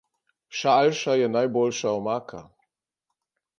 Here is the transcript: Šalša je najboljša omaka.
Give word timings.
Šalša 0.59 1.13
je 1.19 1.27
najboljša 1.35 1.93
omaka. 2.01 2.43